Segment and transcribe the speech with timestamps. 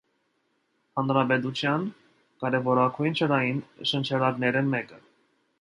[1.01, 1.85] Հանրապետութեան
[2.45, 3.63] կարեւորագոյն ջրային
[3.93, 5.03] շնչերակներէն մէկը։